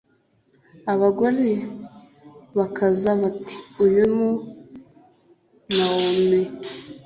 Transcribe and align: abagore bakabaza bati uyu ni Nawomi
abagore 0.93 1.49
bakabaza 2.57 3.11
bati 3.21 3.55
uyu 3.83 4.05
ni 4.15 4.29
Nawomi 5.75 6.41